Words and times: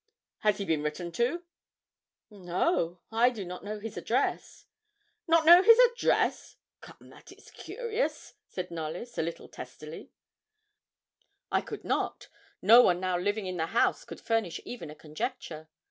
'Has 0.39 0.57
he 0.57 0.65
been 0.65 0.81
written 0.81 1.11
to?' 1.11 1.43
'No, 2.31 3.01
I 3.11 3.29
do 3.29 3.45
not 3.45 3.63
know 3.63 3.77
his 3.79 3.97
address.' 3.97 4.65
'Not 5.27 5.45
know 5.45 5.61
his 5.61 5.77
address! 5.77 6.55
come, 6.79 7.09
that 7.11 7.31
is 7.31 7.51
curious,' 7.51 8.33
said 8.47 8.71
Knollys, 8.71 9.19
a 9.19 9.21
little 9.21 9.47
testily. 9.47 10.09
I 11.51 11.61
could 11.61 11.83
not 11.83 12.29
no 12.63 12.81
one 12.81 12.99
now 12.99 13.15
living 13.19 13.45
in 13.45 13.57
the 13.57 13.67
house 13.77 14.03
could 14.03 14.19
furnish 14.19 14.59
even 14.65 14.89
a 14.89 14.95
conjecture. 14.95 15.69